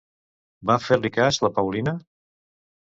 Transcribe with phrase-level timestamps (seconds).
[0.71, 1.97] Va fer-li cas la Paulina?